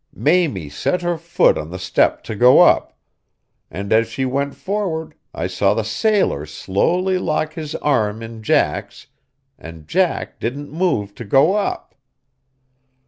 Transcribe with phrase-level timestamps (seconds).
[0.15, 2.97] Mamie set her foot on the step to go up,
[3.69, 9.05] and as she went forward I saw the sailor slowly lock his arm in Jack's,
[9.59, 11.93] and Jack didn't move to go up.